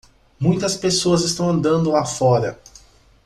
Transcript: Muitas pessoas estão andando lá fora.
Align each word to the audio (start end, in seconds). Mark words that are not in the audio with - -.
Muitas 0.39 0.75
pessoas 0.75 1.21
estão 1.21 1.47
andando 1.47 1.91
lá 1.91 2.03
fora. 2.03 2.59